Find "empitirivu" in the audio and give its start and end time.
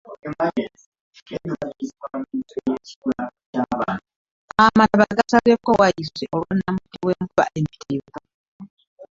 7.57-8.17